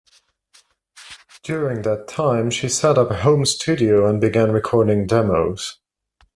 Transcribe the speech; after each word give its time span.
During 1.43 1.83
that 1.83 2.07
time 2.07 2.49
she 2.49 2.69
set 2.69 2.97
up 2.97 3.11
a 3.11 3.21
home 3.21 3.45
studio 3.45 4.09
and 4.09 4.19
began 4.19 4.51
recording 4.51 5.05
demos. 5.05 5.77